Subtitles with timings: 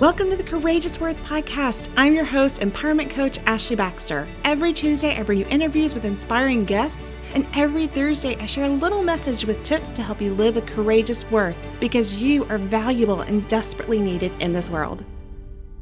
[0.00, 1.90] Welcome to the Courageous Worth podcast.
[1.94, 4.26] I'm your host, empowerment coach Ashley Baxter.
[4.44, 8.70] Every Tuesday, I bring you interviews with inspiring guests, and every Thursday, I share a
[8.70, 13.20] little message with tips to help you live with courageous worth because you are valuable
[13.20, 15.04] and desperately needed in this world.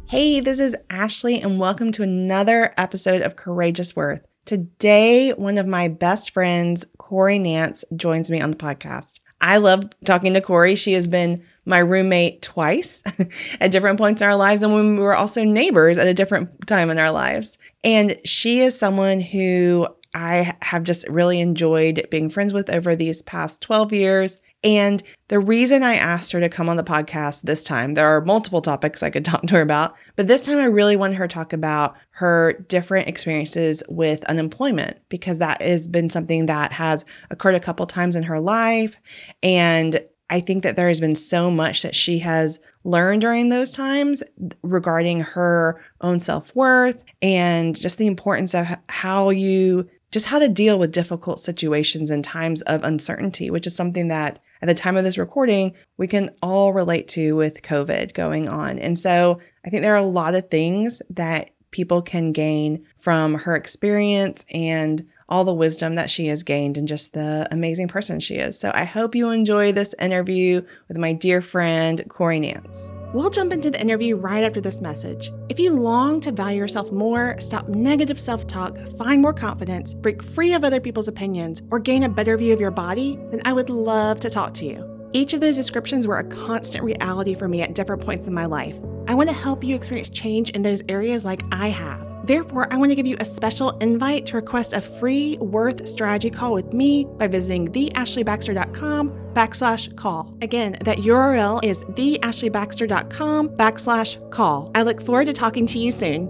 [0.06, 4.26] Hey, this is Ashley, and welcome to another episode of Courageous Worth.
[4.46, 9.20] Today, one of my best friends, Corrie Nance, joins me on the podcast.
[9.40, 10.74] I love talking to Corrie.
[10.74, 13.02] She has been my roommate twice
[13.60, 16.66] at different points in our lives, and when we were also neighbors at a different
[16.66, 17.58] time in our lives.
[17.84, 23.22] And she is someone who I have just really enjoyed being friends with over these
[23.22, 24.40] past 12 years.
[24.64, 28.24] And the reason I asked her to come on the podcast this time, there are
[28.24, 31.28] multiple topics I could talk to her about, but this time I really wanted her
[31.28, 37.04] to talk about her different experiences with unemployment because that has been something that has
[37.30, 38.96] occurred a couple times in her life.
[39.42, 43.70] And I think that there has been so much that she has learned during those
[43.70, 44.22] times
[44.62, 50.48] regarding her own self worth and just the importance of how you just how to
[50.48, 54.96] deal with difficult situations in times of uncertainty, which is something that at the time
[54.96, 58.78] of this recording, we can all relate to with COVID going on.
[58.78, 63.34] And so I think there are a lot of things that people can gain from
[63.34, 68.18] her experience and all the wisdom that she has gained and just the amazing person
[68.18, 68.58] she is.
[68.58, 72.90] So I hope you enjoy this interview with my dear friend, Corrie Nance.
[73.12, 75.32] We'll jump into the interview right after this message.
[75.48, 80.22] If you long to value yourself more, stop negative self talk, find more confidence, break
[80.22, 83.52] free of other people's opinions, or gain a better view of your body, then I
[83.54, 85.08] would love to talk to you.
[85.12, 88.44] Each of those descriptions were a constant reality for me at different points in my
[88.44, 88.76] life.
[89.08, 92.06] I want to help you experience change in those areas like I have.
[92.26, 96.28] Therefore, I want to give you a special invite to request a free Worth strategy
[96.28, 100.36] call with me by visiting theashleybaxter.com backslash call.
[100.42, 104.70] Again, that URL is theashleybaxter.com backslash call.
[104.74, 106.26] I look forward to talking to you soon.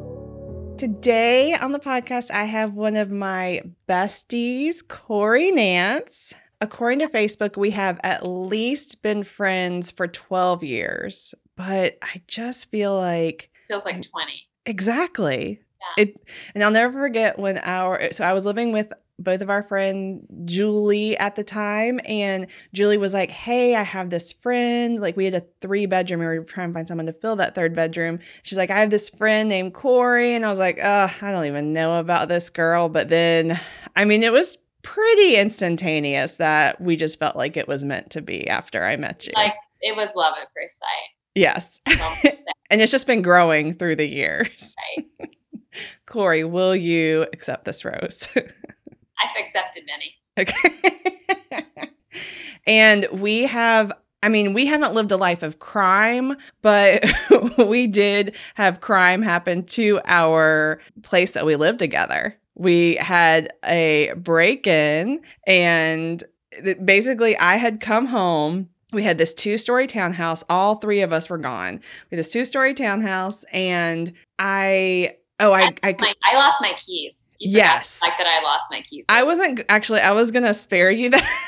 [0.79, 6.33] Today on the podcast, I have one of my besties, Corrie Nance.
[6.61, 12.71] According to Facebook, we have at least been friends for 12 years, but I just
[12.71, 13.51] feel like.
[13.67, 14.49] Feels like 20.
[14.65, 15.61] Exactly.
[15.97, 16.05] Yeah.
[16.05, 16.17] It
[16.55, 20.27] and I'll never forget when our so I was living with both of our friend
[20.45, 25.01] Julie at the time and Julie was like, "Hey, I have this friend.
[25.01, 26.21] Like we had a three bedroom.
[26.21, 28.21] And we were trying to find someone to fill that third bedroom.
[28.43, 31.47] She's like, "I have this friend named Corrie." And I was like, "Oh, I don't
[31.47, 33.61] even know about this girl." But then
[33.95, 38.23] I mean, it was pretty instantaneous that we just felt like it was meant to
[38.23, 39.33] be after I met you.
[39.35, 41.18] Like it was love at first sight.
[41.35, 41.81] Yes.
[41.87, 44.75] and it's just been growing through the years.
[44.97, 45.31] Right.
[46.07, 48.29] Corrie, will you accept this rose?
[48.37, 50.15] I've accepted many.
[50.39, 51.63] Okay.
[52.67, 57.05] and we have I mean, we haven't lived a life of crime, but
[57.59, 62.37] we did have crime happen to our place that we lived together.
[62.57, 66.25] We had a break in, and
[66.85, 70.45] basically, I had come home we had this two story townhouse.
[70.49, 71.81] All three of us were gone.
[72.11, 76.75] We had this two story townhouse, and I oh I I, I, I lost my
[76.79, 77.27] keys.
[77.39, 79.07] You yes, like that I lost my keys.
[79.09, 80.01] I wasn't actually.
[80.01, 81.41] I was gonna spare you that.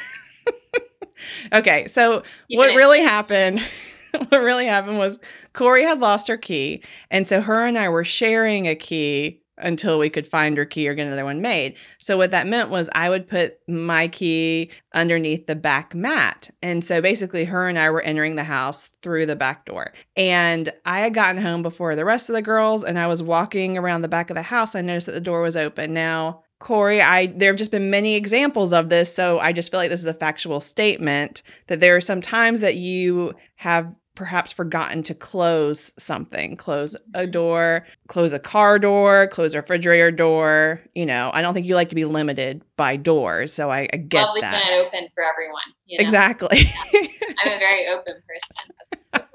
[1.53, 3.61] okay, so what really happened?
[4.29, 5.19] what really happened was
[5.53, 9.99] Corrie had lost her key, and so her and I were sharing a key until
[9.99, 11.75] we could find her key or get another one made.
[11.99, 16.51] So what that meant was I would put my key underneath the back mat.
[16.63, 19.93] And so basically her and I were entering the house through the back door.
[20.17, 23.79] And I had gotten home before the rest of the girls and I was walking
[23.79, 24.75] around the back of the house.
[24.75, 25.95] I noticed that the door was open.
[25.95, 29.81] Now, Corrie, I there have just been many examples of this, so I just feel
[29.81, 34.53] like this is a factual statement that there are some times that you have perhaps
[34.53, 37.31] forgotten to close something, close a mm-hmm.
[37.31, 40.81] door, close a car door, close a refrigerator door.
[40.95, 43.53] You know, I don't think you like to be limited by doors.
[43.53, 44.63] So I, I get Always that.
[44.65, 45.63] been open for everyone.
[45.87, 46.03] You know?
[46.03, 46.59] Exactly.
[46.93, 47.09] Yeah.
[47.45, 49.27] I'm a very open person.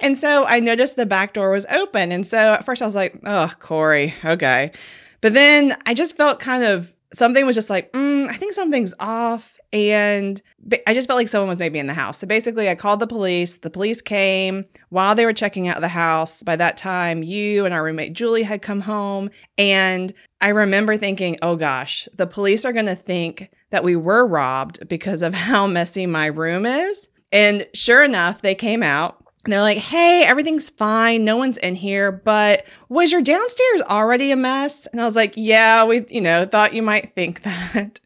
[0.00, 2.12] and so I noticed the back door was open.
[2.12, 4.72] And so at first I was like, oh, Corrie, okay.
[5.20, 8.94] But then I just felt kind of something was just like, mm, I think something's
[9.00, 9.58] off.
[9.72, 10.40] And
[10.86, 12.18] I just felt like someone was maybe in the house.
[12.18, 13.58] So basically, I called the police.
[13.58, 16.42] The police came while they were checking out the house.
[16.42, 19.30] By that time, you and our roommate Julie had come home.
[19.58, 24.26] And I remember thinking, oh gosh, the police are going to think that we were
[24.26, 27.08] robbed because of how messy my room is.
[27.32, 31.24] And sure enough, they came out and they're like, hey, everything's fine.
[31.24, 32.12] No one's in here.
[32.12, 34.86] But was your downstairs already a mess?
[34.86, 38.00] And I was like, yeah, we, you know, thought you might think that.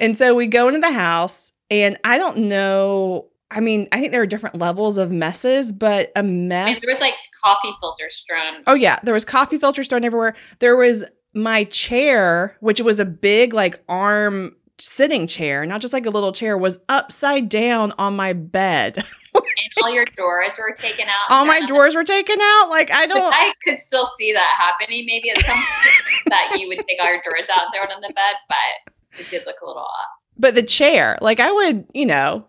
[0.00, 3.28] and so we go into the house, and I don't know.
[3.50, 6.76] I mean, I think there are different levels of messes, but a mess.
[6.76, 7.14] And there was like
[7.44, 8.62] coffee filters strewn.
[8.66, 10.34] Oh yeah, there was coffee filters strewn everywhere.
[10.60, 11.04] There was
[11.34, 16.32] my chair, which was a big like arm sitting chair, not just like a little
[16.32, 19.04] chair, was upside down on my bed.
[19.34, 19.44] and
[19.82, 21.30] all your drawers were taken out.
[21.30, 22.68] All my drawers were taken out.
[22.68, 23.18] Like I don't.
[23.30, 25.04] But I could still see that happening.
[25.06, 25.96] Maybe at some point
[26.28, 29.20] that you would take all your drawers out and throw it on the bed, but
[29.20, 30.08] it did look a little odd.
[30.38, 32.46] But the chair, like I would, you know,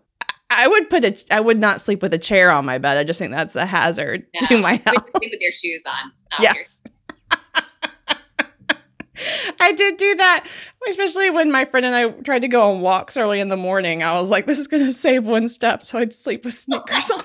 [0.50, 1.16] I would put a.
[1.30, 2.96] I would not sleep with a chair on my bed.
[2.98, 4.46] I just think that's a hazard Yeah.
[4.48, 5.10] to my You health.
[5.10, 6.12] sleep with your shoes on.
[6.40, 6.80] Yes.
[9.60, 10.46] I did do that,
[10.88, 14.02] especially when my friend and I tried to go on walks early in the morning.
[14.02, 15.84] I was like, this is going to save one step.
[15.84, 17.24] So I'd sleep with sneakers on.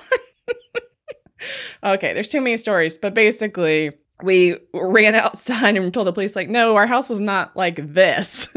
[1.94, 3.92] okay, there's too many stories, but basically,
[4.22, 8.54] we ran outside and told the police, like, no, our house was not like this.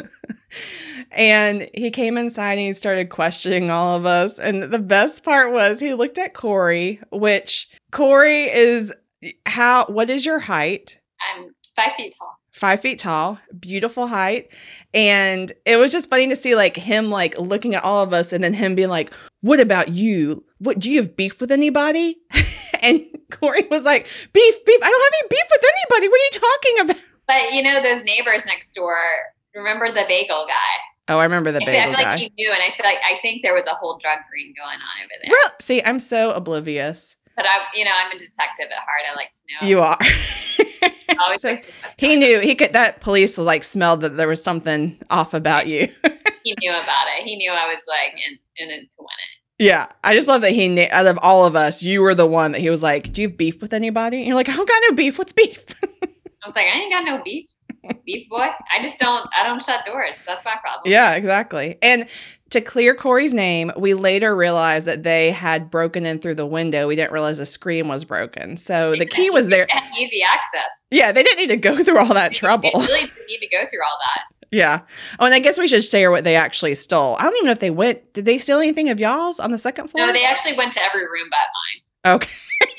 [1.12, 4.40] and he came inside and he started questioning all of us.
[4.40, 8.94] And the best part was he looked at Corrie, which Corrie is
[9.46, 11.00] how, what is your height?
[11.34, 12.38] I'm five feet tall.
[12.54, 14.50] Five feet tall, beautiful height.
[14.94, 18.32] And it was just funny to see like him like looking at all of us
[18.32, 19.12] and then him being like,
[19.42, 20.44] What about you?
[20.60, 22.18] What do you have beef with anybody?
[22.82, 23.02] and
[23.32, 24.80] Corrie was like, Beef, beef.
[24.84, 26.08] I don't have any beef with anybody.
[26.10, 27.04] What are you talking about?
[27.26, 28.98] But you know those neighbors next door.
[29.56, 30.54] Remember the bagel guy?
[31.10, 32.18] Oh, I remember the feel, I bagel feel like guy.
[32.18, 34.76] he knew, and I feel like I think there was a whole drug ring going
[34.76, 35.32] on over there.
[35.32, 37.16] Well, see, I'm so oblivious.
[37.36, 39.04] But I, you know, I'm a detective at heart.
[39.12, 39.68] I like to know.
[39.68, 39.98] You are.
[41.24, 41.58] Always So
[41.98, 45.68] he knew he could that police was like smelled that there was something off about
[45.68, 45.90] you.
[46.46, 47.24] He knew about it.
[47.24, 49.64] He knew I was like in, in it to win it.
[49.64, 52.28] Yeah, I just love that he na- out of all of us, you were the
[52.28, 54.56] one that he was like, "Do you have beef with anybody?" And you're like, "I
[54.58, 55.18] don't got no beef.
[55.18, 55.64] What's beef?"
[56.04, 56.08] I
[56.46, 57.50] was like, I ain't got no beef,
[58.06, 58.40] beef boy.
[58.74, 59.26] I just don't.
[59.34, 60.22] I don't shut doors.
[60.28, 60.92] That's my problem.
[60.92, 61.78] yeah, exactly.
[61.82, 62.08] And
[62.54, 66.88] to clear Corrie's name, we later realized that they had broken in through the window.
[66.88, 69.68] We didn't realize the screen was broken, so the key was there.
[70.00, 70.86] Easy access.
[70.90, 72.72] Yeah, they didn't need to go through all that trouble.
[72.74, 74.46] They really didn't need to go through all that.
[74.52, 74.82] Yeah.
[75.20, 77.16] Oh, and I guess we should share what they actually stole.
[77.18, 78.14] I don't even know if they went.
[78.14, 80.06] Did they steal anything of y'all's on the second floor?
[80.06, 81.40] No, they actually went to every room but
[82.06, 82.16] mine.
[82.16, 82.30] Okay.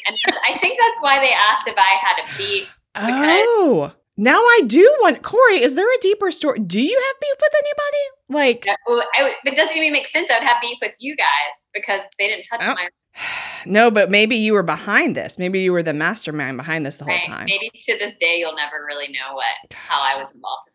[0.06, 2.78] And I think that's why they asked if I had a beef.
[2.94, 5.62] Oh, now I do want Corrie.
[5.62, 6.60] Is there a deeper story?
[6.60, 8.04] Do you have beef with anybody?
[8.28, 10.30] Like, Well, I, it doesn't even make sense.
[10.30, 12.88] I would have beef with you guys because they didn't touch Oh, my
[13.66, 15.38] no, but maybe you were behind this.
[15.38, 17.46] Maybe you were the mastermind behind this the whole time.
[17.46, 20.73] Maybe to this day you'll never really know what how I was involved in.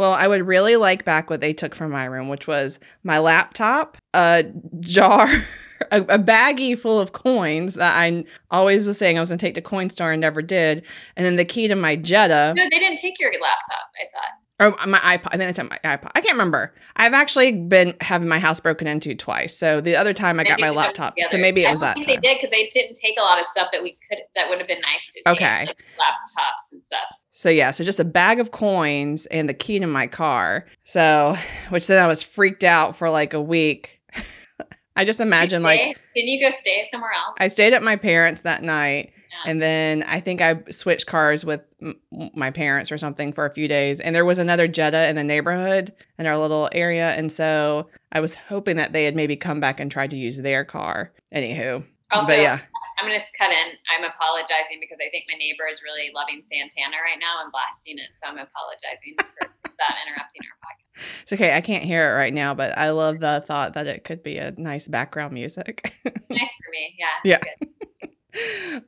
[0.00, 3.18] Well, I would really like back what they took from my room, which was my
[3.18, 4.46] laptop, a
[4.80, 5.26] jar,
[5.90, 9.44] a, a baggie full of coins that I always was saying I was going to
[9.44, 10.86] take to Coinstar and never did,
[11.16, 12.54] and then the key to my Jetta.
[12.56, 13.90] No, they didn't take your laptop.
[13.94, 14.39] I thought.
[14.60, 15.30] Or my iPod.
[15.32, 16.10] And then I took my iPod.
[16.14, 16.72] I can't remember.
[16.94, 19.56] I've actually been having my house broken into twice.
[19.56, 21.14] So the other time I got my laptop.
[21.30, 22.16] So maybe it I was that think time.
[22.16, 24.58] they did because they didn't take a lot of stuff that we could that would
[24.58, 25.66] have been nice to take, Okay.
[25.66, 27.00] like laptops and stuff.
[27.32, 30.66] So yeah, so just a bag of coins and the key to my car.
[30.84, 31.36] So,
[31.70, 34.00] which then I was freaked out for like a week.
[34.96, 35.94] I just Did imagine like stay?
[36.14, 37.36] didn't you go stay somewhere else?
[37.38, 39.12] I stayed at my parents that night.
[39.46, 42.00] And then I think I switched cars with m-
[42.34, 44.00] my parents or something for a few days.
[44.00, 47.12] And there was another Jetta in the neighborhood in our little area.
[47.12, 50.36] And so I was hoping that they had maybe come back and tried to use
[50.38, 51.12] their car.
[51.34, 51.84] Anywho.
[52.10, 52.60] Also, but yeah.
[52.98, 53.72] I'm going to cut in.
[53.96, 57.98] I'm apologizing because I think my neighbor is really loving Santana right now and blasting
[57.98, 58.10] it.
[58.12, 61.22] So I'm apologizing for that interrupting our podcast.
[61.22, 61.56] It's okay.
[61.56, 64.36] I can't hear it right now, but I love the thought that it could be
[64.36, 65.94] a nice background music.
[66.30, 66.96] Nice for me.
[66.96, 67.38] Yeah.
[67.42, 67.86] Yeah.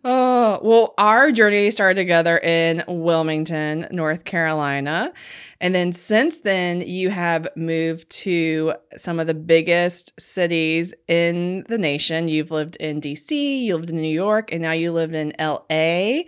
[0.04, 5.12] Oh, well, our journey started together in Wilmington, North Carolina.
[5.60, 11.78] And then since then, you have moved to some of the biggest cities in the
[11.78, 12.28] nation.
[12.28, 15.58] You've lived in DC, you lived in New York, and now you live in LA.
[15.68, 16.24] Yeah.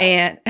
[0.00, 0.38] And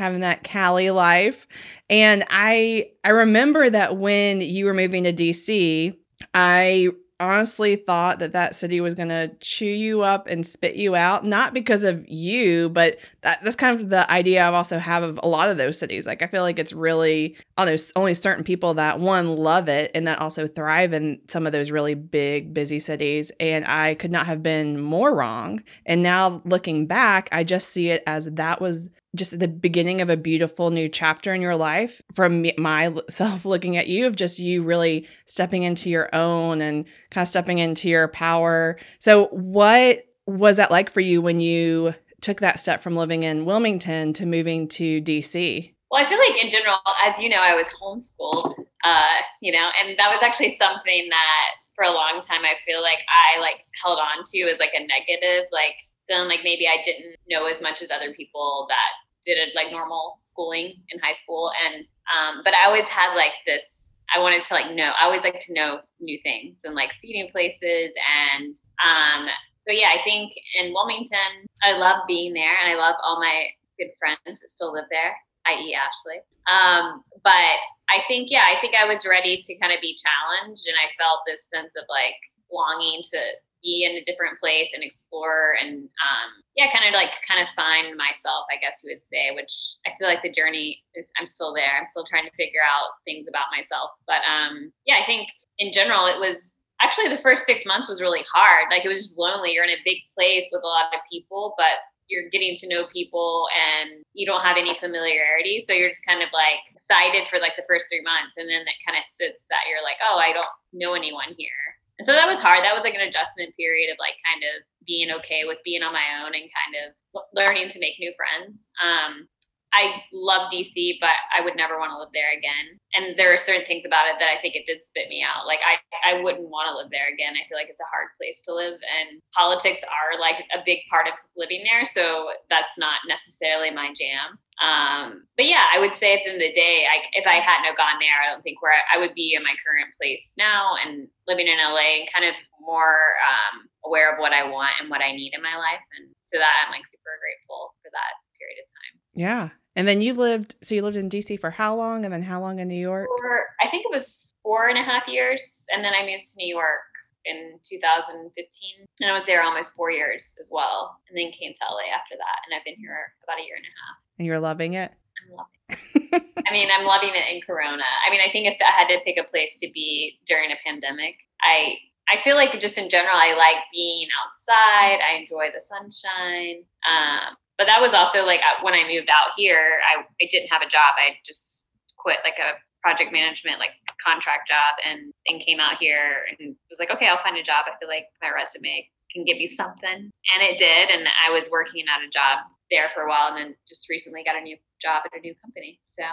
[0.00, 1.46] having that Cali life.
[1.90, 5.94] And I I remember that when you were moving to DC,
[6.32, 6.88] I
[7.20, 11.24] honestly thought that that city was going to chew you up and spit you out
[11.24, 15.20] not because of you but that, that's kind of the idea i also have of
[15.22, 16.06] a lot of those cities.
[16.06, 19.90] Like i feel like it's really oh, there's only certain people that one love it
[19.94, 24.10] and that also thrive in some of those really big busy cities and i could
[24.10, 25.62] not have been more wrong.
[25.84, 30.08] And now looking back i just see it as that was just the beginning of
[30.08, 34.62] a beautiful new chapter in your life from myself looking at you of just you
[34.62, 38.78] really stepping into your own and kind of stepping into your power.
[38.98, 43.44] So what was that like for you when you took that step from living in
[43.44, 45.74] Wilmington to moving to DC?
[45.90, 49.68] Well, I feel like in general, as you know, I was homeschooled, uh, you know,
[49.82, 53.64] and that was actually something that for a long time I feel like I like
[53.82, 57.62] held on to as like a negative, like feeling like maybe I didn't know as
[57.62, 58.90] much as other people that
[59.24, 61.52] did it like normal schooling in high school.
[61.64, 65.22] And um, but I always had like this I wanted to like know I always
[65.22, 67.94] like to know new things and like see new places
[68.34, 69.28] and um
[69.60, 73.46] so yeah, I think in Wilmington, I love being there and I love all my
[73.78, 75.14] good friends that still live there,
[75.46, 75.76] i.e.
[75.76, 76.20] Ashley.
[76.50, 77.56] Um, but
[77.88, 80.88] I think, yeah, I think I was ready to kind of be challenged and I
[80.98, 82.16] felt this sense of like
[82.50, 83.20] longing to
[83.62, 87.48] be in a different place and explore and um, yeah kind of like kind of
[87.54, 91.26] find myself i guess you would say which i feel like the journey is i'm
[91.26, 95.06] still there i'm still trying to figure out things about myself but um, yeah i
[95.06, 98.66] think in general it was actually the first six months was really hard.
[98.70, 99.52] Like it was just lonely.
[99.52, 102.86] You're in a big place with a lot of people, but you're getting to know
[102.92, 105.60] people and you don't have any familiarity.
[105.60, 108.36] So you're just kind of like excited for like the first three months.
[108.36, 111.78] And then that kind of sits that you're like, oh, I don't know anyone here.
[112.00, 112.64] And so that was hard.
[112.64, 115.92] That was like an adjustment period of like kind of being okay with being on
[115.92, 116.96] my own and kind of
[117.36, 118.72] learning to make new friends.
[118.80, 119.28] Um,
[119.72, 122.78] I love DC, but I would never want to live there again.
[122.94, 125.46] And there are certain things about it that I think it did spit me out.
[125.46, 127.34] Like I, I wouldn't want to live there again.
[127.38, 130.80] I feel like it's a hard place to live, and politics are like a big
[130.90, 131.84] part of living there.
[131.84, 134.38] So that's not necessarily my jam.
[134.60, 137.40] Um, but yeah, I would say at the end of the day, I, if I
[137.40, 139.88] hadn't have gone there, I don't think where I, I would be in my current
[139.96, 144.44] place now and living in LA and kind of more um, aware of what I
[144.44, 145.80] want and what I need in my life.
[145.96, 148.99] And so that I'm like super grateful for that period of time.
[149.20, 149.50] Yeah.
[149.76, 152.04] And then you lived, so you lived in DC for how long?
[152.06, 153.06] And then how long in New York?
[153.20, 155.66] For, I think it was four and a half years.
[155.74, 156.80] And then I moved to New York
[157.26, 158.86] in 2015.
[159.02, 160.96] And I was there almost four years as well.
[161.08, 162.38] And then came to LA after that.
[162.46, 163.96] And I've been here about a year and a half.
[164.18, 164.90] And you're loving it?
[165.20, 166.22] I'm loving it.
[166.48, 167.84] I mean, I'm loving it in Corona.
[168.06, 170.56] I mean, I think if I had to pick a place to be during a
[170.64, 171.76] pandemic, I
[172.12, 174.98] I feel like just in general, I like being outside.
[174.98, 176.64] I enjoy the sunshine.
[176.90, 180.62] Um, but that was also like when I moved out here, I, I didn't have
[180.62, 180.94] a job.
[180.96, 186.24] I just quit like a project management like contract job and and came out here
[186.38, 187.66] and was like, okay, I'll find a job.
[187.68, 190.08] I feel like my resume can give me something.
[190.32, 190.88] And it did.
[190.88, 192.38] And I was working at a job
[192.70, 195.34] there for a while and then just recently got a new job at a new
[195.44, 195.80] company.
[195.84, 196.04] So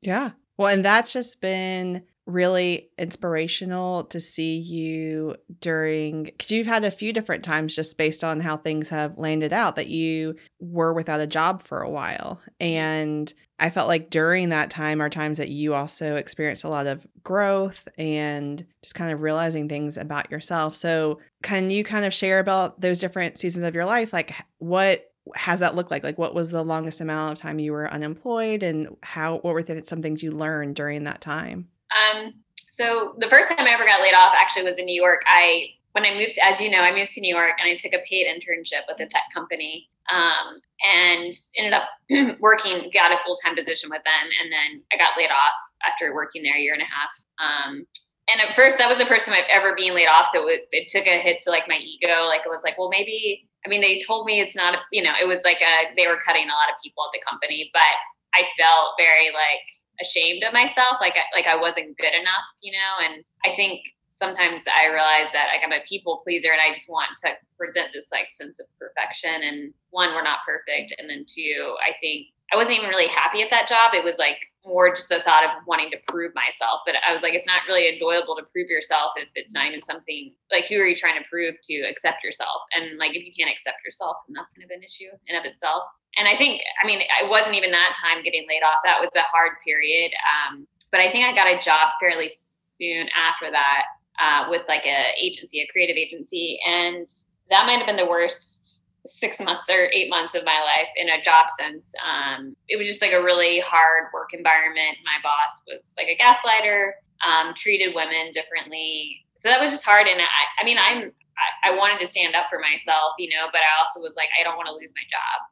[0.00, 0.30] yeah.
[0.56, 6.90] Well, and that's just been really inspirational to see you during because you've had a
[6.90, 11.20] few different times just based on how things have landed out that you were without
[11.20, 15.50] a job for a while and i felt like during that time are times that
[15.50, 20.74] you also experienced a lot of growth and just kind of realizing things about yourself
[20.74, 25.12] so can you kind of share about those different seasons of your life like what
[25.34, 26.04] has that looked like?
[26.04, 29.38] Like, what was the longest amount of time you were unemployed, and how?
[29.38, 31.66] What were some things you learned during that time?
[31.94, 32.34] Um,
[32.68, 35.22] so the first time I ever got laid off actually was in New York.
[35.26, 37.94] I when I moved, as you know, I moved to New York and I took
[37.94, 41.88] a paid internship with a tech company um, and ended up
[42.40, 45.56] working, got a full time position with them, and then I got laid off
[45.88, 47.08] after working there a year and a half.
[47.40, 47.86] Um,
[48.30, 50.68] and at first, that was the first time I've ever been laid off, so it,
[50.72, 52.26] it took a hit to like my ego.
[52.26, 53.48] Like it was like, well, maybe.
[53.64, 56.06] I mean, they told me it's not a, you know, it was like a they
[56.06, 57.96] were cutting a lot of people at the company, but
[58.34, 59.64] I felt very like
[60.00, 63.04] ashamed of myself like like I wasn't good enough you know?
[63.04, 66.88] And I think sometimes I realize that like I'm a people pleaser and I just
[66.88, 71.26] want to present this like sense of perfection and one we're not perfect and then
[71.28, 73.92] two I think I wasn't even really happy at that job.
[73.92, 77.22] It was like more just the thought of wanting to prove myself but I was
[77.22, 80.76] like it's not really enjoyable to prove yourself if it's not even something like who
[80.76, 82.62] are you trying to prove to accept yourself?
[82.74, 85.44] And like if you can't accept yourself then that's kind of an issue in of
[85.44, 85.82] itself
[86.18, 88.78] and I think, I mean, it wasn't even that time getting laid off.
[88.84, 90.12] That was a hard period.
[90.50, 93.82] Um, but I think I got a job fairly soon after that
[94.18, 97.06] uh, with like a agency, a creative agency, and
[97.50, 101.08] that might have been the worst six months or eight months of my life in
[101.08, 101.92] a job sense.
[102.04, 104.98] Um, it was just like a really hard work environment.
[105.04, 106.92] My boss was like a gaslighter,
[107.26, 109.24] um, treated women differently.
[109.36, 110.08] So that was just hard.
[110.08, 113.46] And I, I mean, I'm I, I wanted to stand up for myself, you know,
[113.52, 115.44] but I also was like, I don't want to lose my job.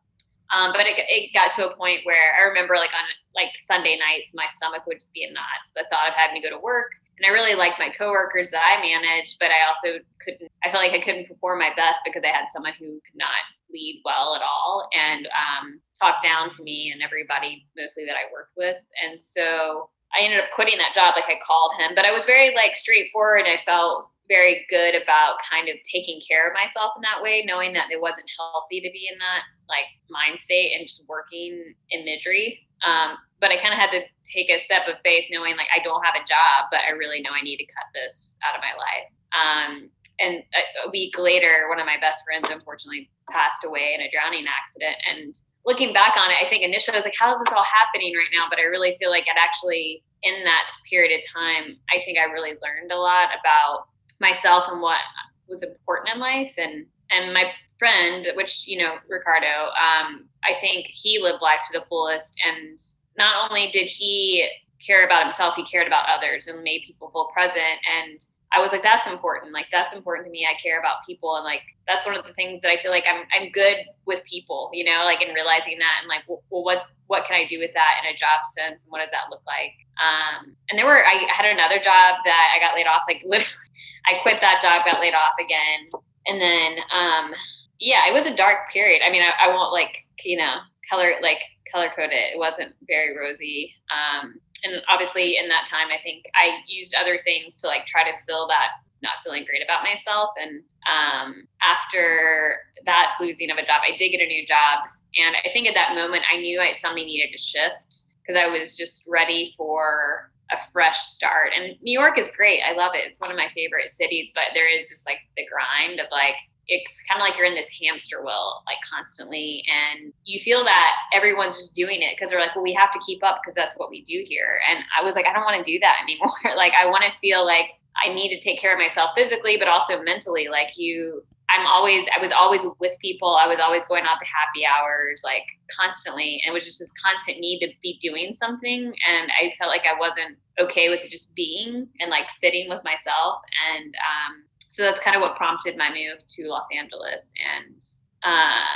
[0.52, 3.96] Um, but it, it got to a point where I remember like on like Sunday
[3.96, 5.72] nights, my stomach would just be in knots.
[5.74, 6.92] The thought of having to go to work.
[7.18, 10.82] And I really liked my coworkers that I managed, but I also couldn't, I felt
[10.82, 14.34] like I couldn't perform my best because I had someone who could not lead well
[14.34, 18.76] at all and um, talk down to me and everybody mostly that I worked with.
[19.04, 21.14] And so I ended up quitting that job.
[21.16, 23.46] Like I called him, but I was very like straightforward.
[23.46, 27.72] I felt very good about kind of taking care of myself in that way, knowing
[27.74, 32.04] that it wasn't healthy to be in that like mind state and just working in
[32.04, 32.60] misery.
[32.84, 35.82] Um, but I kind of had to take a step of faith, knowing like I
[35.82, 38.62] don't have a job, but I really know I need to cut this out of
[38.62, 39.08] my life.
[39.34, 39.90] Um,
[40.20, 44.10] and a, a week later, one of my best friends unfortunately passed away in a
[44.10, 44.96] drowning accident.
[45.08, 45.34] And
[45.66, 48.14] looking back on it, I think initially I was like, how is this all happening
[48.14, 48.46] right now?
[48.48, 52.24] But I really feel like it actually, in that period of time, I think I
[52.24, 53.88] really learned a lot about
[54.20, 55.00] myself and what
[55.48, 56.54] was important in life.
[56.58, 61.78] And and my friend, which you know, Ricardo, um, I think he lived life to
[61.78, 62.40] the fullest.
[62.46, 62.78] And
[63.18, 64.48] not only did he
[64.84, 67.78] care about himself, he cared about others and made people feel present.
[68.00, 68.20] And
[68.54, 69.52] I was like, that's important.
[69.52, 70.46] Like that's important to me.
[70.48, 73.06] I care about people, and like that's one of the things that I feel like
[73.08, 74.70] I'm I'm good with people.
[74.72, 77.72] You know, like in realizing that, and like, well, what what can I do with
[77.74, 79.72] that in a job sense, and what does that look like?
[80.00, 83.02] Um, and there were I had another job that I got laid off.
[83.08, 83.70] Like literally,
[84.06, 85.88] I quit that job, got laid off again,
[86.26, 87.32] and then um,
[87.78, 89.02] yeah, it was a dark period.
[89.04, 90.56] I mean, I, I won't like you know
[90.88, 92.34] color like color code it.
[92.34, 93.74] It wasn't very rosy.
[93.90, 94.34] Um,
[94.64, 98.16] and obviously in that time i think i used other things to like try to
[98.26, 98.68] fill that
[99.04, 100.30] not feeling great about myself.
[100.40, 102.56] And um, after
[102.86, 104.80] that losing of a job i did get a new job.
[105.16, 108.48] And i think at that moment i knew I, something needed to shift because i
[108.48, 111.52] was just ready for a fresh start.
[111.56, 112.60] And new york is great.
[112.62, 113.02] I love it.
[113.06, 116.36] It's one of my favorite cities but there is just like the grind of like
[116.68, 120.94] it's kind of like you're in this hamster wheel like constantly and you feel that
[121.12, 123.74] everyone's just doing it because they're like well we have to keep up because that's
[123.76, 124.60] what we do here.
[124.68, 126.30] And i was like i don't want to do that anymore.
[126.56, 127.72] Like i want to feel like
[128.04, 130.48] i need to take care of myself physically but also mentally.
[130.48, 133.36] Like you i'm always i was always with people.
[133.36, 135.44] I was always going out to happy hours like
[135.78, 136.40] constantly.
[136.44, 139.84] And it was just this constant need to be doing something and i felt like
[139.86, 143.40] i wasn't okay with just being and like sitting with myself.
[143.68, 144.44] And um
[144.74, 147.32] so that's kind of what prompted my move to Los Angeles.
[147.38, 147.80] And
[148.24, 148.66] uh,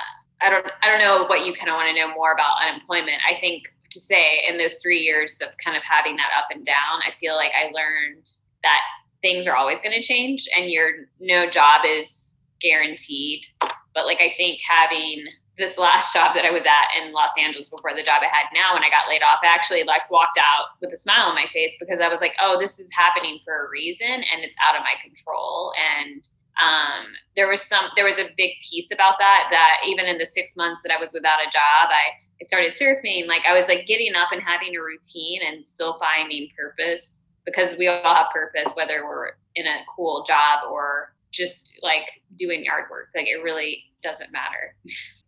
[0.40, 3.20] I don't I don't know what you kind of want to know more about unemployment.
[3.28, 6.64] I think to say in those three years of kind of having that up and
[6.64, 8.30] down, I feel like I learned
[8.62, 8.78] that
[9.22, 13.46] things are always going to change and your no job is guaranteed.
[13.60, 15.24] But like I think having
[15.58, 18.46] this last job that I was at in Los Angeles before the job I had
[18.54, 21.34] now when I got laid off, I actually like walked out with a smile on
[21.34, 24.56] my face because I was like, oh, this is happening for a reason and it's
[24.64, 25.72] out of my control.
[26.00, 26.22] And
[26.62, 30.26] um, there was some, there was a big piece about that, that even in the
[30.26, 33.26] six months that I was without a job, I, I started surfing.
[33.26, 37.76] Like I was like getting up and having a routine and still finding purpose because
[37.76, 42.84] we all have purpose, whether we're in a cool job or just like doing yard
[42.90, 43.08] work.
[43.14, 44.76] Like it really doesn't matter.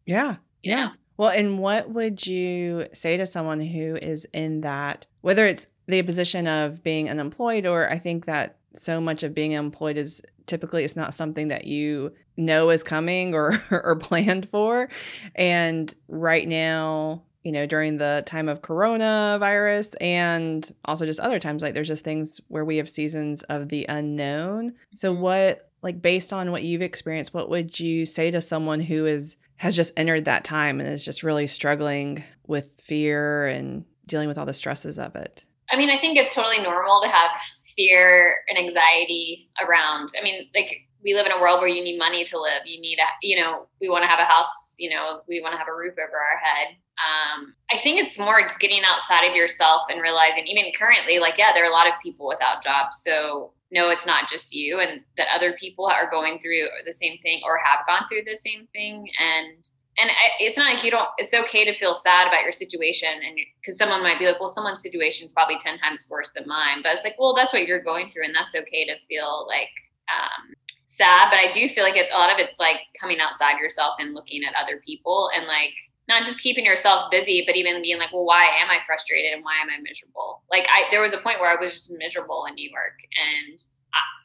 [0.06, 0.36] Yeah.
[0.62, 0.90] Yeah.
[1.16, 6.02] Well, and what would you say to someone who is in that, whether it's the
[6.02, 10.84] position of being unemployed, or I think that so much of being employed is typically
[10.84, 14.88] it's not something that you know is coming or or planned for.
[15.34, 21.62] And right now, you know, during the time of coronavirus and also just other times,
[21.62, 24.74] like there's just things where we have seasons of the unknown.
[24.94, 25.22] So, mm-hmm.
[25.22, 29.36] what, like, based on what you've experienced, what would you say to someone who is
[29.56, 34.38] has just entered that time and is just really struggling with fear and dealing with
[34.38, 35.44] all the stresses of it?
[35.70, 37.30] I mean, I think it's totally normal to have
[37.76, 40.08] fear and anxiety around.
[40.18, 42.62] I mean, like we live in a world where you need money to live.
[42.64, 45.52] You need a, you know, we want to have a house, you know, we want
[45.52, 46.68] to have a roof over our head.
[46.98, 51.38] Um, I think it's more just getting outside of yourself and realizing, even currently, like,
[51.38, 53.02] yeah, there are a lot of people without jobs.
[53.02, 57.18] So no, it's not just you, and that other people are going through the same
[57.18, 59.08] thing or have gone through the same thing.
[59.20, 59.68] And
[60.00, 61.08] and it's not like you don't.
[61.18, 64.48] It's okay to feel sad about your situation, and because someone might be like, well,
[64.48, 66.78] someone's situation is probably ten times worse than mine.
[66.82, 69.70] But it's like, well, that's what you're going through, and that's okay to feel like
[70.12, 70.54] um,
[70.86, 71.28] sad.
[71.30, 74.14] But I do feel like it, a lot of it's like coming outside yourself and
[74.14, 75.74] looking at other people, and like
[76.10, 79.44] not just keeping yourself busy, but even being like, well, why am I frustrated and
[79.44, 80.42] why am I miserable?
[80.50, 83.58] Like I, there was a point where I was just miserable in New York and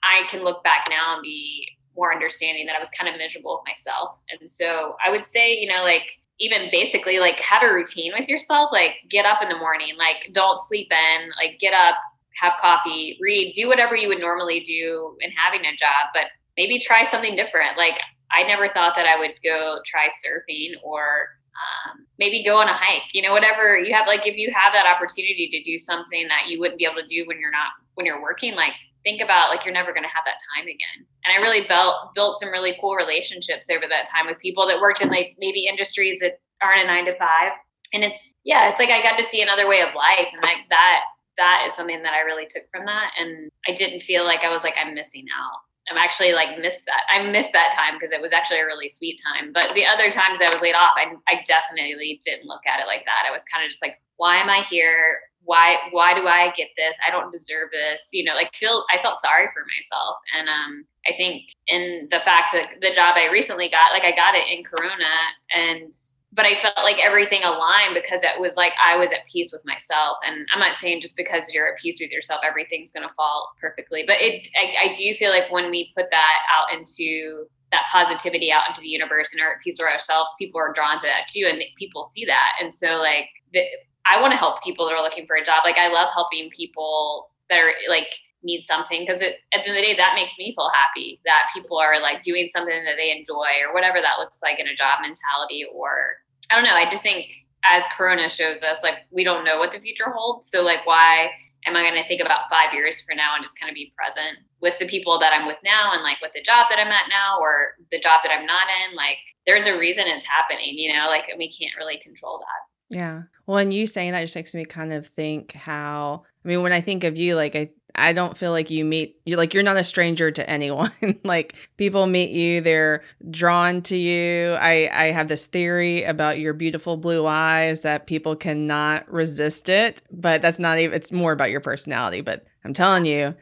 [0.03, 3.17] I, I can look back now and be more understanding that I was kind of
[3.17, 4.17] miserable with myself.
[4.29, 8.27] And so I would say, you know, like even basically like have a routine with
[8.27, 11.95] yourself, like get up in the morning, like don't sleep in, like get up,
[12.35, 16.25] have coffee, read, do whatever you would normally do in having a job, but
[16.57, 17.77] maybe try something different.
[17.77, 17.99] Like
[18.31, 22.73] I never thought that I would go try surfing or um, maybe go on a
[22.73, 26.27] hike you know whatever you have like if you have that opportunity to do something
[26.27, 28.73] that you wouldn't be able to do when you're not when you're working like
[29.05, 31.05] think about like you're never going to have that time again.
[31.23, 34.81] And i really built built some really cool relationships over that time with people that
[34.81, 37.51] worked in like maybe industries that aren't a nine to five.
[37.93, 40.57] And it's yeah it's like i got to see another way of life and like
[40.69, 41.03] that
[41.37, 44.49] that is something that i really took from that and i didn't feel like i
[44.49, 47.03] was like i'm missing out I'm actually like missed that.
[47.09, 49.53] I missed that time because it was actually a really sweet time.
[49.53, 52.87] But the other times I was laid off, I, I definitely didn't look at it
[52.87, 53.25] like that.
[53.27, 55.19] I was kind of just like, why am I here?
[55.45, 56.97] why why do I get this?
[57.05, 58.09] I don't deserve this.
[58.11, 60.17] You know, like feel I felt sorry for myself.
[60.37, 64.11] And um I think in the fact that the job I recently got, like I
[64.11, 65.13] got it in Corona
[65.55, 65.93] and
[66.35, 69.65] but I felt like everything aligned because it was like I was at peace with
[69.65, 70.17] myself.
[70.25, 73.53] And I'm not saying just because you're at peace with yourself, everything's going to fall
[73.59, 74.03] perfectly.
[74.05, 78.51] But it, I, I, do feel like when we put that out into that positivity
[78.51, 81.27] out into the universe and are at peace with ourselves, people are drawn to that
[81.29, 82.53] too, and people see that.
[82.61, 83.63] And so, like, the,
[84.05, 85.61] I want to help people that are looking for a job.
[85.63, 89.75] Like, I love helping people that are like need something because at the end of
[89.75, 93.11] the day that makes me feel happy that people are like doing something that they
[93.11, 96.17] enjoy or whatever that looks like in a job mentality or
[96.51, 96.75] I don't know.
[96.75, 100.49] I just think as Corona shows us, like we don't know what the future holds.
[100.49, 101.31] So like, why
[101.65, 103.91] am I going to think about five years from now and just kind of be
[103.97, 106.91] present with the people that I'm with now and like with the job that I'm
[106.91, 108.95] at now or the job that I'm not in?
[108.95, 111.07] Like, there's a reason it's happening, you know.
[111.07, 112.95] Like, we can't really control that.
[112.95, 113.23] Yeah.
[113.47, 116.23] Well, and you saying that just makes me kind of think how.
[116.43, 119.17] I mean, when I think of you, like I I don't feel like you meet
[119.25, 120.91] you like you're not a stranger to anyone.
[121.23, 124.53] like people meet you, they're drawn to you.
[124.59, 130.01] I I have this theory about your beautiful blue eyes that people cannot resist it,
[130.11, 133.35] but that's not even it's more about your personality, but I'm telling you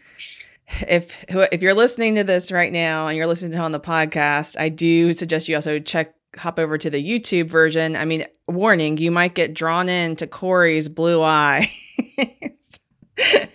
[0.87, 4.55] if if you're listening to this right now and you're listening to on the podcast,
[4.59, 7.95] I do suggest you also check hop over to the YouTube version.
[7.95, 11.71] I mean, warning, you might get drawn into Corrie's blue eye.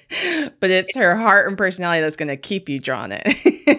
[0.61, 3.22] but it's her heart and personality that's going to keep you drawn in.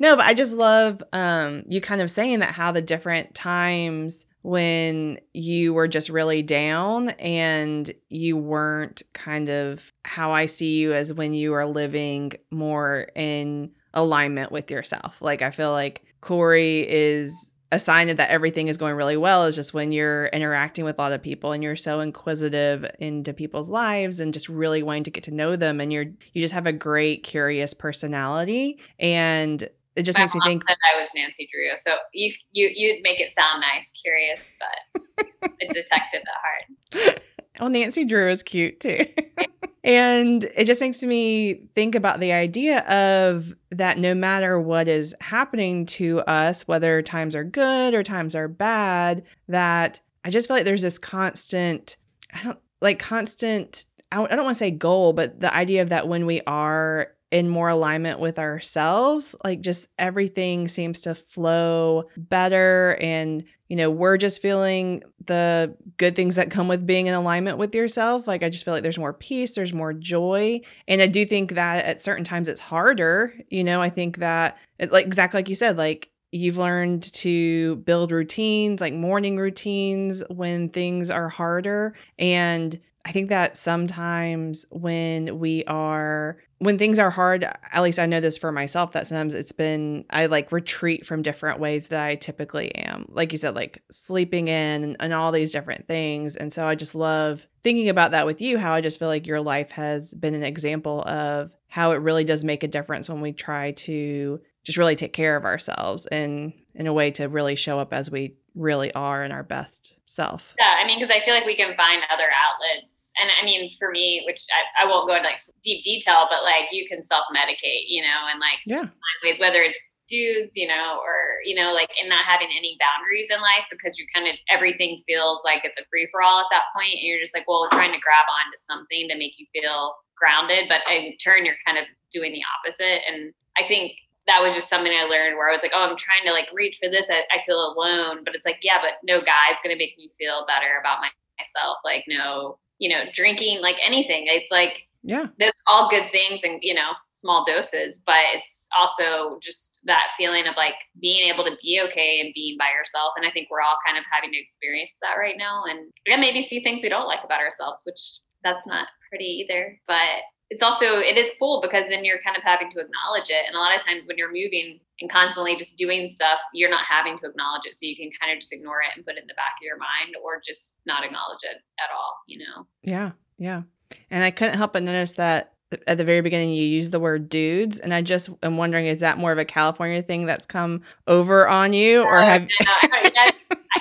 [0.00, 4.26] no, but I just love um, you kind of saying that how the different times
[4.42, 10.92] when you were just really down and you weren't kind of how I see you
[10.94, 15.22] as when you are living more in alignment with yourself.
[15.22, 19.46] Like I feel like Corrie is a sign of that everything is going really well
[19.46, 23.32] is just when you're interacting with a lot of people and you're so inquisitive into
[23.32, 26.04] people's lives and just really wanting to get to know them and you're
[26.34, 30.76] you just have a great curious personality and it just My makes me think that
[30.94, 31.76] I was Nancy Drew.
[31.76, 35.02] So you you you'd make it sound nice, curious, but
[35.62, 37.20] a detective at heart.
[37.60, 39.04] Well, Nancy Drew is cute too.
[39.84, 45.14] And it just makes me think about the idea of that no matter what is
[45.20, 50.56] happening to us, whether times are good or times are bad, that I just feel
[50.56, 51.96] like there's this constant,
[52.32, 56.06] I don't like constant, I don't want to say goal, but the idea of that
[56.06, 62.96] when we are in more alignment with ourselves, like just everything seems to flow better
[63.00, 67.56] and you know, we're just feeling the good things that come with being in alignment
[67.56, 68.26] with yourself.
[68.26, 70.60] Like, I just feel like there's more peace, there's more joy.
[70.86, 73.32] And I do think that at certain times it's harder.
[73.48, 77.76] You know, I think that, it, like, exactly like you said, like, you've learned to
[77.76, 81.94] build routines, like morning routines when things are harder.
[82.18, 88.06] And I think that sometimes when we are when things are hard, at least I
[88.06, 92.04] know this for myself that sometimes it's been I like retreat from different ways that
[92.04, 93.06] I typically am.
[93.08, 96.36] Like you said, like sleeping in and, and all these different things.
[96.36, 99.26] And so I just love thinking about that with you, how I just feel like
[99.26, 103.20] your life has been an example of how it really does make a difference when
[103.20, 107.56] we try to just really take care of ourselves and in a way to really
[107.56, 110.54] show up as we really are in our best self.
[110.58, 113.12] Yeah, I mean, because I feel like we can find other outlets.
[113.20, 116.44] And I mean, for me, which I, I won't go into like deep detail, but
[116.44, 118.88] like you can self medicate, you know, and like yeah.
[119.24, 123.30] ways, whether it's dudes, you know, or, you know, like in not having any boundaries
[123.30, 126.46] in life because you're kind of everything feels like it's a free for all at
[126.50, 129.46] that point, And you're just like, well, trying to grab onto something to make you
[129.54, 130.68] feel grounded.
[130.68, 133.00] But in turn, you're kind of doing the opposite.
[133.08, 133.92] And I think
[134.32, 136.48] that was just something I learned where I was like, oh, I'm trying to like
[136.54, 137.10] reach for this.
[137.10, 140.10] I, I feel alone, but it's like, yeah, but no guy's going to make me
[140.18, 141.78] feel better about my, myself.
[141.84, 144.24] Like, no, you know, drinking, like anything.
[144.26, 149.38] It's like, yeah, there's all good things and, you know, small doses, but it's also
[149.42, 153.12] just that feeling of like being able to be okay and being by yourself.
[153.16, 155.64] And I think we're all kind of having to experience that right now.
[155.68, 158.00] And yeah, maybe see things we don't like about ourselves, which
[158.42, 159.78] that's not pretty either.
[159.86, 163.46] But it's also it is cool because then you're kind of having to acknowledge it.
[163.46, 166.84] And a lot of times when you're moving and constantly just doing stuff you're not
[166.84, 167.74] having to acknowledge it.
[167.74, 169.64] So you can kind of just ignore it and put it in the back of
[169.64, 172.66] your mind or just not acknowledge it at all you know?
[172.82, 173.62] Yeah yeah.
[174.10, 175.54] And i couldn't help but notice that
[175.86, 177.80] at the very beginning you used the word dudes.
[177.80, 181.48] And i just am wondering is that more of a california thing that's come over
[181.48, 182.46] on you or oh, have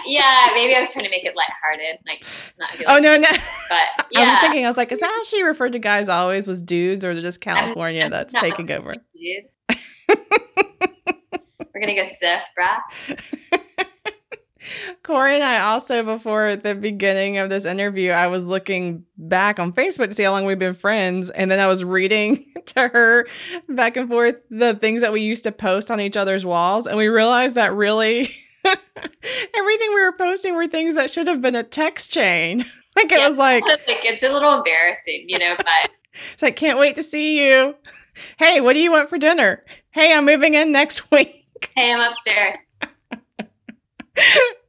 [0.06, 2.26] yeah, maybe I was trying to make it lighthearted, like
[2.58, 2.70] not.
[2.88, 3.30] oh no, no.
[3.30, 4.20] But yeah.
[4.22, 6.62] I was thinking, I was like, is that how she referred to guys always was
[6.62, 8.96] dudes, or just California I'm, that's taking over?
[9.16, 9.46] Dude,
[11.74, 13.20] we're gonna go sift, bruh.
[15.04, 19.74] Corrie and I also, before the beginning of this interview, I was looking back on
[19.74, 21.30] Facebook to see how long we've been friends.
[21.32, 23.28] And then I was reading to her
[23.68, 26.86] back and forth the things that we used to post on each other's walls.
[26.86, 28.32] And we realized that really
[29.56, 32.60] everything we were posting were things that should have been a text chain.
[32.96, 35.92] like it yeah, was like, like, it's a little embarrassing, you know, but
[36.34, 37.76] it's like, can't wait to see you.
[38.38, 39.64] Hey, what do you want for dinner?
[39.92, 41.30] Hey, I'm moving in next week.
[41.76, 42.74] Hey, I'm upstairs.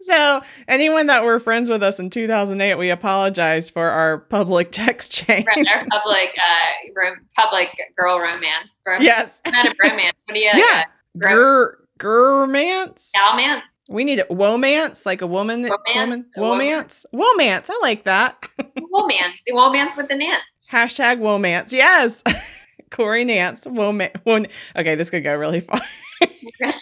[0.02, 5.10] so anyone that were friends with us in 2008 we apologize for our public text
[5.12, 10.38] chain our public uh rom- public girl romance romance yes not a romance what do
[10.38, 10.84] you yeah
[11.16, 17.04] like Gr- romance galmance we need a womance like a woman Romance, woman womance?
[17.14, 18.40] Womance i like that.
[18.92, 20.42] Womance womance with the nance.
[20.70, 22.22] Hashtag womance yes.
[22.90, 25.80] Corrie nance womance okay this could go really far.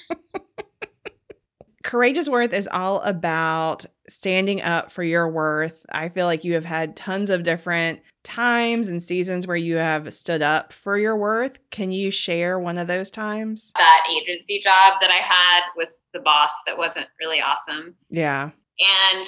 [1.83, 5.85] Courageous Worth is all about standing up for your worth.
[5.91, 10.13] I feel like you have had tons of different times and seasons where you have
[10.13, 11.59] stood up for your worth.
[11.71, 13.73] Can you share one of those times?
[13.77, 17.95] That agency job that I had with the boss that wasn't really awesome.
[18.11, 18.51] Yeah.
[18.81, 19.27] And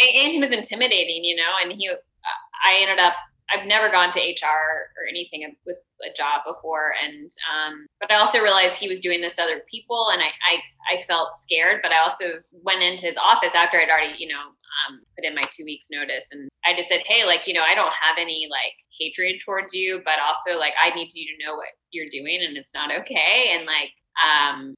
[0.00, 1.90] and he was intimidating, you know, and he
[2.64, 3.14] I ended up
[3.52, 8.16] I've never gone to HR or anything with a job before, and um, but I
[8.16, 11.80] also realized he was doing this to other people, and I, I I felt scared.
[11.82, 12.24] But I also
[12.62, 15.88] went into his office after I'd already you know um, put in my two weeks
[15.90, 19.40] notice, and I just said, hey, like you know, I don't have any like hatred
[19.44, 22.74] towards you, but also like I need you to know what you're doing, and it's
[22.74, 24.74] not okay, and like um,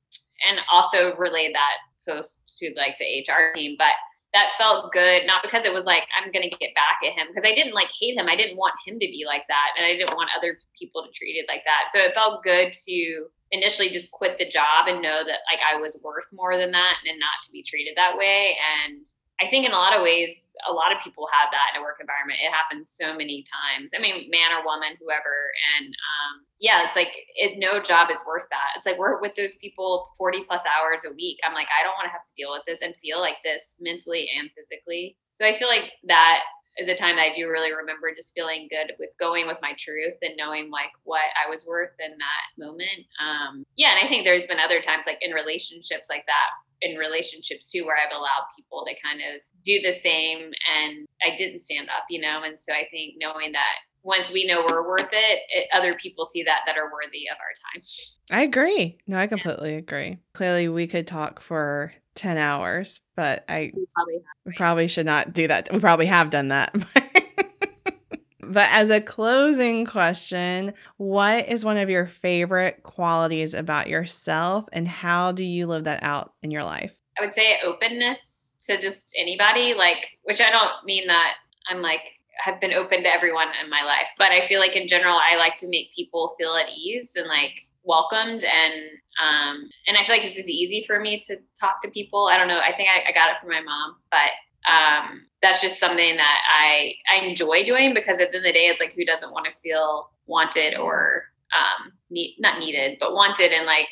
[0.48, 3.92] and also relay that post to like the HR team, but
[4.34, 7.48] that felt good not because it was like i'm gonna get back at him because
[7.48, 8.28] i didn't like hate him.
[8.28, 11.12] I didn't want him to be like that and i didn't want other people to
[11.12, 11.86] treat it like that.
[11.92, 15.78] So it felt good to initially just quit the job and know that like i
[15.78, 19.06] was worth more than that and not to be treated that way and
[19.42, 21.82] I think in a lot of ways, a lot of people have that in a
[21.82, 22.38] work environment.
[22.40, 23.92] It happens so many times.
[23.94, 25.50] I mean, man or woman, whoever.
[25.76, 28.74] And um, yeah, it's like it, no job is worth that.
[28.76, 31.38] It's like we're with those people 40 plus hours a week.
[31.44, 33.78] I'm like, I don't want to have to deal with this and feel like this
[33.80, 35.16] mentally and physically.
[35.34, 36.44] So I feel like that
[36.78, 39.72] is a time that I do really remember just feeling good with going with my
[39.78, 43.06] truth and knowing like what I was worth in that moment.
[43.20, 46.50] Um, yeah, and I think there's been other times like in relationships like that,
[46.82, 51.34] in relationships too, where I've allowed people to kind of do the same and I
[51.36, 52.42] didn't stand up, you know.
[52.44, 56.24] And so I think knowing that once we know we're worth it, it, other people
[56.24, 57.82] see that that are worthy of our time.
[58.30, 58.98] I agree.
[59.06, 59.78] No, I completely yeah.
[59.78, 60.18] agree.
[60.34, 65.32] Clearly, we could talk for 10 hours, but I we probably, we probably should not
[65.32, 65.68] do that.
[65.72, 66.74] We probably have done that.
[68.40, 74.86] but as a closing question, what is one of your favorite qualities about yourself and
[74.86, 76.92] how do you live that out in your life?
[77.18, 81.34] I would say openness to just anybody, like, which I don't mean that
[81.68, 82.00] I'm like,
[82.38, 85.36] have been open to everyone in my life, but I feel like in general, I
[85.36, 88.74] like to make people feel at ease and like welcomed and
[89.22, 92.28] um and i feel like this is easy for me to talk to people.
[92.32, 94.30] I don't know i think i, I got it from my mom but
[94.70, 98.58] um that's just something that i i enjoy doing because at the end of the
[98.58, 103.14] day it's like who doesn't want to feel wanted or um need, not needed but
[103.14, 103.88] wanted and like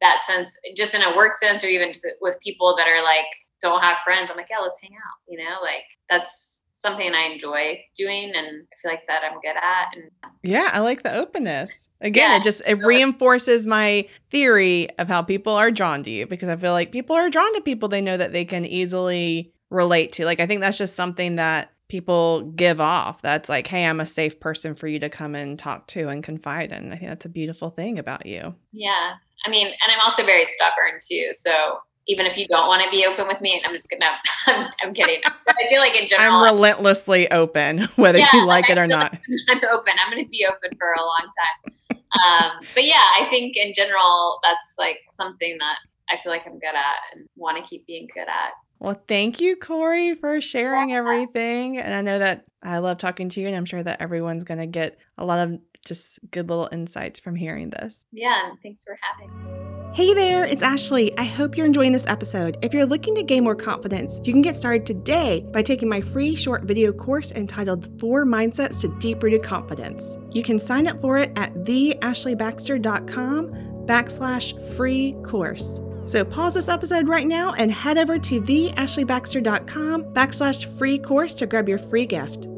[0.00, 3.26] that sense just in a work sense or even with people that are like
[3.62, 7.28] don't have friends i'm like yeah let's hang out you know like that's something I
[7.32, 9.94] enjoy doing and I feel like that I'm good at.
[9.94, 10.10] And
[10.42, 11.88] yeah, I like the openness.
[12.00, 16.26] Again, yeah, it just it reinforces my theory of how people are drawn to you
[16.26, 19.52] because I feel like people are drawn to people they know that they can easily
[19.70, 20.24] relate to.
[20.24, 23.22] Like I think that's just something that people give off.
[23.22, 26.24] That's like, hey, I'm a safe person for you to come and talk to and
[26.24, 26.92] confide in.
[26.92, 28.54] I think that's a beautiful thing about you.
[28.72, 29.14] Yeah.
[29.44, 31.30] I mean, and I'm also very stubborn too.
[31.32, 34.12] So even if you don't want to be open with me, and I'm just gonna.
[34.46, 35.20] I'm, I'm kidding.
[35.44, 38.86] But I feel like in general, I'm relentlessly open, whether yeah, you like it or
[38.86, 39.12] not.
[39.50, 39.94] I'm open.
[39.98, 41.98] I'm gonna be open for a long time.
[42.24, 45.78] Um, but yeah, I think in general, that's like something that
[46.10, 48.52] I feel like I'm good at and want to keep being good at.
[48.78, 50.96] Well, thank you, Corrie, for sharing yeah.
[50.96, 51.78] everything.
[51.78, 54.58] And I know that I love talking to you, and I'm sure that everyone's going
[54.58, 58.04] to get a lot of just good little insights from hearing this.
[58.12, 59.61] Yeah, and thanks for having me.
[59.94, 61.14] Hey there, it's Ashley.
[61.18, 62.56] I hope you're enjoying this episode.
[62.62, 66.00] If you're looking to gain more confidence, you can get started today by taking my
[66.00, 70.16] free short video course entitled Four Mindsets to Deep Rooted Confidence.
[70.30, 73.48] You can sign up for it at theashleybaxter.com
[73.84, 75.78] backslash free course.
[76.06, 81.46] So pause this episode right now and head over to theashleybaxter.com backslash free course to
[81.46, 82.48] grab your free gift.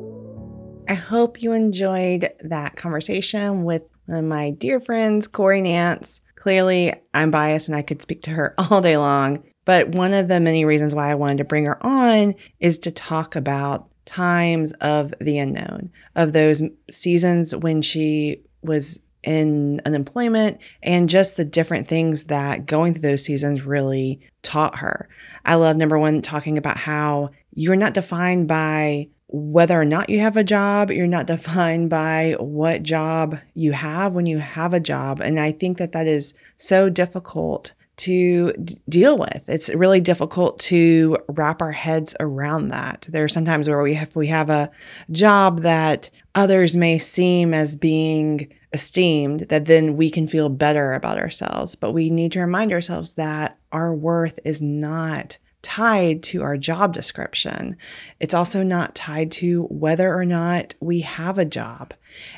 [0.89, 6.21] I hope you enjoyed that conversation with one of my dear friends, Corrie Nance.
[6.37, 10.29] Clearly, I'm biased and I could speak to her all day long, But one of
[10.29, 14.73] the many reasons why I wanted to bring her on is to talk about times
[14.81, 21.89] of the unknown, of those seasons when she was in unemployment and just the different
[21.89, 25.09] things that going through those seasons really taught her.
[25.45, 30.21] I love number one, talking about how you're not defined by whether or not you
[30.21, 34.81] have a job, you're not defined by what job you have when you have a
[34.81, 35.21] job.
[35.21, 39.43] And I think that that is so difficult to d- deal with.
[39.47, 43.07] It's really difficult to wrap our heads around that.
[43.11, 44.71] There are sometimes where we have we have a
[45.11, 51.19] job that others may seem as being esteemed that then we can feel better about
[51.19, 56.57] ourselves, but we need to remind ourselves that our worth is not tied to our
[56.57, 57.77] job description.
[58.21, 61.95] It's also not tied to whether or not we have a job.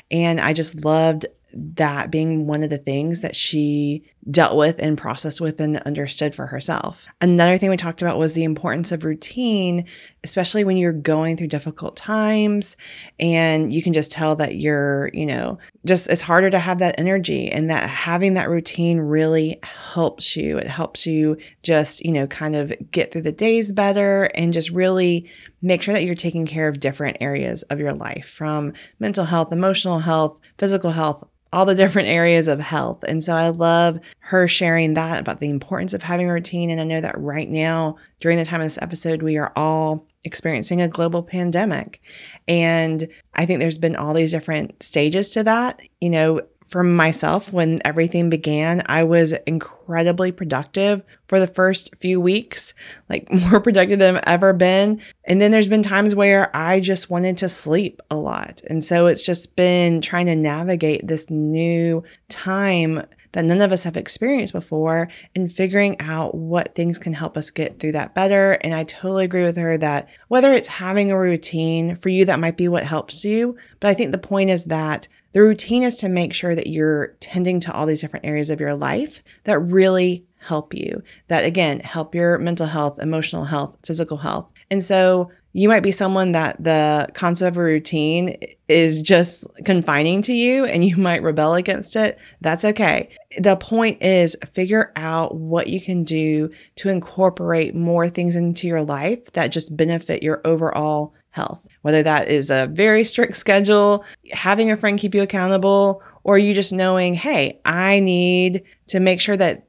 [0.09, 1.27] And I just loved
[1.75, 6.35] that being one of the things that she dealt with and processed with and understood
[6.35, 7.07] for herself.
[7.21, 9.85] Another thing we talked about was the importance of routine,
[10.23, 12.77] especially when you're going through difficult times
[13.19, 16.99] and you can just tell that you're, you know, just it's harder to have that
[16.99, 20.57] energy and that having that routine really helps you.
[20.57, 24.69] It helps you just, you know, kind of get through the days better and just
[24.69, 25.29] really
[25.61, 29.51] make sure that you're taking care of different areas of your life from mental health,
[29.51, 33.03] emotional health, physical health, all the different areas of health.
[33.07, 36.69] And so I love her sharing that about the importance of having a routine.
[36.69, 40.07] And I know that right now, during the time of this episode, we are all
[40.23, 42.01] experiencing a global pandemic.
[42.47, 45.81] And I think there's been all these different stages to that.
[46.01, 52.19] You know, for myself, when everything began, I was incredibly productive for the first few
[52.19, 52.73] weeks,
[53.09, 55.01] like more productive than I've ever been.
[55.23, 58.61] And then there's been times where I just wanted to sleep a lot.
[58.69, 63.03] And so it's just been trying to navigate this new time
[63.33, 67.51] that none of us have experienced before and figuring out what things can help us
[67.51, 68.53] get through that better.
[68.53, 72.39] And I totally agree with her that whether it's having a routine for you, that
[72.39, 73.55] might be what helps you.
[73.79, 77.15] But I think the point is that the routine is to make sure that you're
[77.19, 81.79] tending to all these different areas of your life that really help you, that again,
[81.79, 84.47] help your mental health, emotional health, physical health.
[84.69, 88.37] And so you might be someone that the concept of a routine
[88.67, 92.19] is just confining to you and you might rebel against it.
[92.41, 93.09] That's okay.
[93.39, 98.83] The point is figure out what you can do to incorporate more things into your
[98.83, 101.59] life that just benefit your overall health.
[101.83, 106.53] Whether that is a very strict schedule, having a friend keep you accountable, or you
[106.53, 109.67] just knowing, hey, I need to make sure that,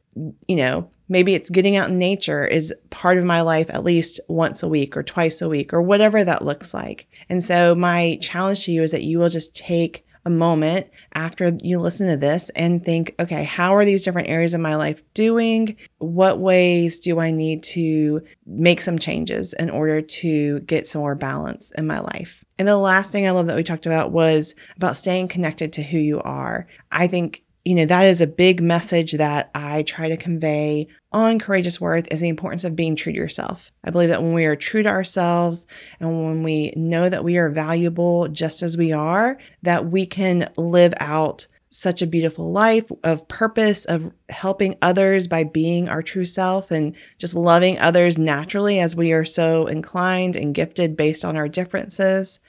[0.48, 4.20] you know, Maybe it's getting out in nature is part of my life at least
[4.28, 7.08] once a week or twice a week or whatever that looks like.
[7.30, 11.56] And so, my challenge to you is that you will just take a moment after
[11.62, 15.02] you listen to this and think, okay, how are these different areas of my life
[15.14, 15.76] doing?
[15.98, 21.14] What ways do I need to make some changes in order to get some more
[21.14, 22.44] balance in my life?
[22.58, 25.82] And the last thing I love that we talked about was about staying connected to
[25.82, 26.66] who you are.
[26.90, 31.38] I think you know, that is a big message that I try to convey on
[31.38, 33.72] Courageous Worth is the importance of being true to yourself.
[33.84, 35.66] I believe that when we are true to ourselves
[36.00, 40.48] and when we know that we are valuable just as we are, that we can
[40.56, 46.24] live out such a beautiful life of purpose, of helping others by being our true
[46.24, 51.36] self and just loving others naturally as we are so inclined and gifted based on
[51.36, 52.40] our differences.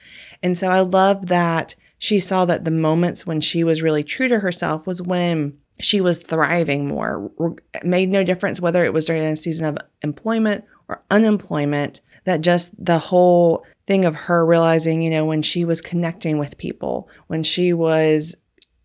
[0.42, 4.26] And so I love that she saw that the moments when she was really true
[4.26, 7.30] to herself was when she was thriving more.
[7.74, 12.40] It made no difference whether it was during a season of employment or unemployment, that
[12.40, 17.06] just the whole thing of her realizing, you know, when she was connecting with people,
[17.26, 18.34] when she was,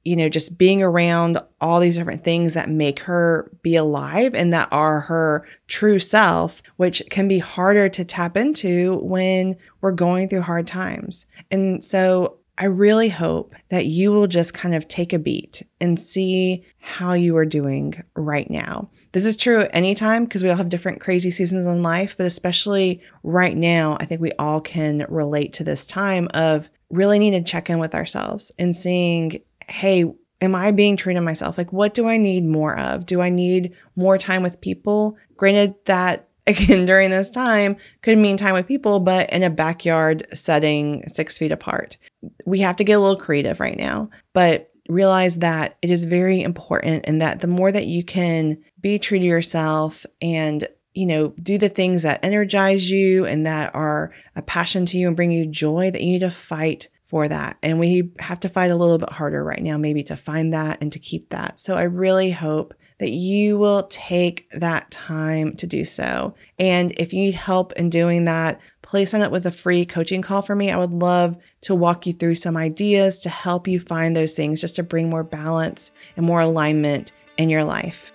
[0.04, 4.52] you know, just being around all these different things that make her be alive and
[4.52, 10.28] that are her true self, which can be harder to tap into when we're going
[10.28, 11.28] through hard times.
[11.50, 16.00] And so I really hope that you will just kind of take a beat and
[16.00, 18.90] see how you are doing right now.
[19.12, 23.02] This is true anytime because we all have different crazy seasons in life, but especially
[23.24, 27.44] right now, I think we all can relate to this time of really need to
[27.44, 30.06] check in with ourselves and seeing, hey,
[30.40, 31.58] am I being true to myself?
[31.58, 33.06] Like, what do I need more of?
[33.06, 35.18] Do I need more time with people?
[35.36, 40.28] Granted, that again during this time could mean time with people, but in a backyard
[40.34, 41.98] setting six feet apart.
[42.46, 46.42] We have to get a little creative right now, but realize that it is very
[46.42, 51.34] important and that the more that you can be true to yourself and you know,
[51.44, 55.30] do the things that energize you and that are a passion to you and bring
[55.30, 57.58] you joy, that you need to fight for that.
[57.62, 60.80] And we have to fight a little bit harder right now, maybe to find that
[60.82, 61.60] and to keep that.
[61.60, 66.34] So I really hope that you will take that time to do so.
[66.60, 70.22] And if you need help in doing that, please sign up with a free coaching
[70.22, 70.72] call for me.
[70.72, 74.62] I would love to walk you through some ideas to help you find those things
[74.62, 78.14] just to bring more balance and more alignment in your life.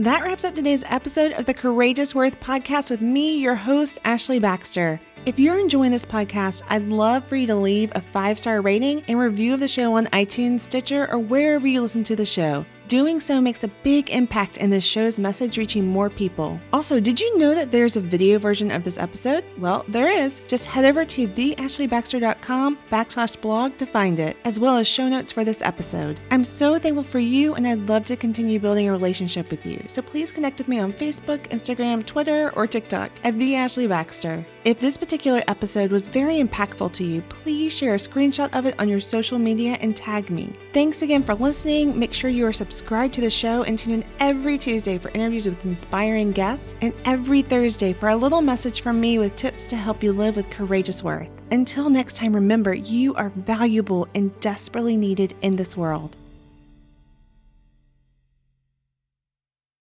[0.00, 4.38] That wraps up today's episode of the Courageous Worth podcast with me, your host, Ashley
[4.38, 4.98] Baxter.
[5.26, 9.02] If you're enjoying this podcast, I'd love for you to leave a five star rating
[9.08, 12.64] and review of the show on iTunes, Stitcher, or wherever you listen to the show.
[12.90, 16.58] Doing so makes a big impact in this show's message reaching more people.
[16.72, 19.44] Also, did you know that there's a video version of this episode?
[19.58, 20.42] Well, there is.
[20.48, 25.30] Just head over to theashleybaxter.com backslash blog to find it, as well as show notes
[25.30, 26.18] for this episode.
[26.32, 29.84] I'm so thankful for you, and I'd love to continue building a relationship with you.
[29.86, 34.44] So please connect with me on Facebook, Instagram, Twitter, or TikTok at The Ashley Baxter.
[34.64, 38.74] If this particular episode was very impactful to you, please share a screenshot of it
[38.80, 40.52] on your social media and tag me.
[40.72, 41.96] Thanks again for listening.
[41.96, 45.10] Make sure you are subscribed subscribe to the show and tune in every Tuesday for
[45.10, 49.66] interviews with inspiring guests and every Thursday for a little message from me with tips
[49.66, 51.28] to help you live with courageous worth.
[51.50, 56.16] Until next time, remember you are valuable and desperately needed in this world.